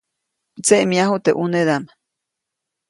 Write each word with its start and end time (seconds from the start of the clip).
Mdseʼmyaju 0.57 1.15
teʼ 1.25 1.37
ʼunedaʼm. 1.37 1.83